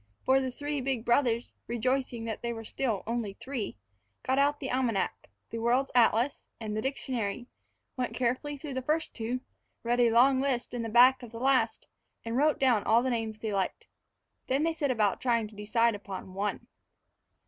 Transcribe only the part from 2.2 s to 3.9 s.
that they were still only three,